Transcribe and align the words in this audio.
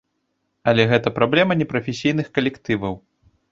Але 0.71 0.83
гэта 0.91 1.13
праблема 1.19 1.59
непрафесійных 1.61 2.27
калектываў. 2.41 3.01